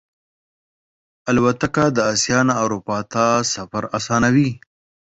[1.29, 4.49] الوتکه د آسیا نه اروپا ته سفر آسانوي.